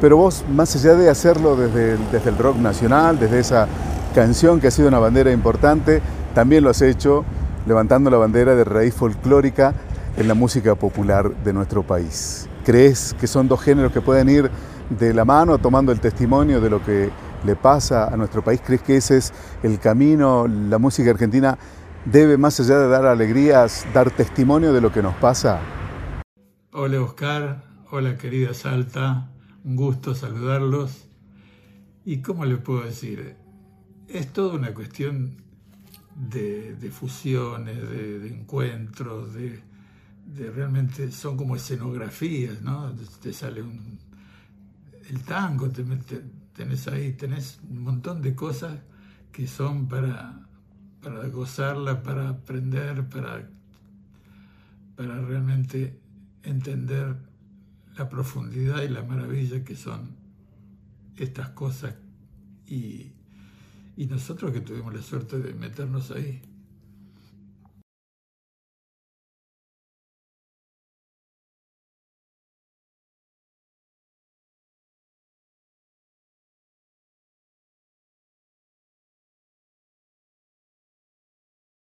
Pero 0.00 0.16
vos, 0.16 0.44
más 0.48 0.76
allá 0.76 0.94
de 0.94 1.10
hacerlo 1.10 1.56
desde 1.56 1.94
el, 1.94 2.10
desde 2.12 2.30
el 2.30 2.38
rock 2.38 2.58
nacional, 2.58 3.18
desde 3.18 3.40
esa 3.40 3.66
canción 4.14 4.60
que 4.60 4.68
ha 4.68 4.70
sido 4.70 4.86
una 4.86 5.00
bandera 5.00 5.32
importante, 5.32 6.00
también 6.32 6.62
lo 6.62 6.70
has 6.70 6.80
hecho 6.80 7.24
levantando 7.66 8.08
la 8.08 8.16
bandera 8.16 8.54
de 8.54 8.62
raíz 8.62 8.94
folclórica 8.94 9.74
en 10.16 10.28
la 10.28 10.34
música 10.34 10.76
popular 10.76 11.34
de 11.42 11.52
nuestro 11.52 11.82
país. 11.82 12.48
¿Crees 12.64 13.16
que 13.18 13.26
son 13.26 13.48
dos 13.48 13.60
géneros 13.60 13.92
que 13.92 14.00
pueden 14.00 14.28
ir 14.28 14.48
de 14.90 15.12
la 15.12 15.24
mano 15.24 15.58
tomando 15.58 15.90
el 15.90 15.98
testimonio 15.98 16.60
de 16.60 16.70
lo 16.70 16.84
que 16.84 17.10
le 17.44 17.56
pasa 17.56 18.12
a 18.12 18.16
nuestro 18.16 18.42
país? 18.42 18.60
¿Crees 18.64 18.82
que 18.82 18.96
ese 18.96 19.18
es 19.18 19.32
el 19.62 19.78
camino? 19.78 20.46
La 20.46 20.78
música 20.78 21.10
argentina 21.10 21.58
debe, 22.04 22.36
más 22.36 22.60
allá 22.60 22.78
de 22.78 22.88
dar 22.88 23.06
alegrías, 23.06 23.86
dar 23.92 24.10
testimonio 24.10 24.72
de 24.72 24.80
lo 24.80 24.92
que 24.92 25.02
nos 25.02 25.14
pasa. 25.16 25.60
Hola 26.72 27.02
Oscar, 27.02 27.64
hola 27.90 28.16
querida 28.16 28.54
Salta, 28.54 29.30
un 29.64 29.76
gusto 29.76 30.14
saludarlos. 30.14 31.08
¿Y 32.04 32.22
cómo 32.22 32.44
le 32.44 32.56
puedo 32.56 32.84
decir? 32.84 33.36
Es 34.08 34.32
toda 34.32 34.54
una 34.54 34.72
cuestión 34.72 35.42
de, 36.14 36.90
fusiones, 36.92 37.88
de, 37.88 38.28
encuentros, 38.28 39.34
de, 39.34 39.62
realmente 40.54 41.10
son 41.10 41.36
como 41.36 41.56
escenografías, 41.56 42.62
¿no? 42.62 42.92
Te 43.22 43.32
sale 43.32 43.62
un, 43.62 43.98
el 45.08 45.22
tango, 45.22 45.68
te, 45.70 45.84
tenés 46.54 46.88
ahí, 46.88 47.12
tenés 47.12 47.60
un 47.68 47.82
montón 47.82 48.22
de 48.22 48.34
cosas 48.34 48.78
que 49.32 49.46
son 49.46 49.88
para, 49.88 50.46
para 51.02 51.28
gozarla, 51.28 52.02
para 52.02 52.28
aprender, 52.28 53.08
para, 53.08 53.48
para 54.96 55.20
realmente 55.20 55.98
entender 56.42 57.16
la 57.96 58.08
profundidad 58.08 58.82
y 58.82 58.88
la 58.88 59.02
maravilla 59.02 59.64
que 59.64 59.76
son 59.76 60.16
estas 61.16 61.50
cosas 61.50 61.94
y, 62.66 63.12
y 63.96 64.06
nosotros 64.06 64.52
que 64.52 64.60
tuvimos 64.60 64.94
la 64.94 65.02
suerte 65.02 65.38
de 65.38 65.54
meternos 65.54 66.10
ahí. 66.10 66.40